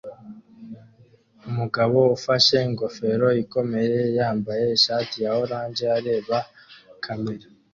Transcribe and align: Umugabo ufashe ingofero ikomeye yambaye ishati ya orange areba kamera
Umugabo 1.49 1.97
ufashe 2.17 2.55
ingofero 2.67 3.27
ikomeye 3.43 3.99
yambaye 4.17 4.65
ishati 4.77 5.15
ya 5.23 5.31
orange 5.41 5.85
areba 5.99 6.37
kamera 7.03 7.47